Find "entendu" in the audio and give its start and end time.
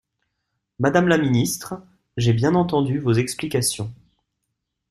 2.55-2.97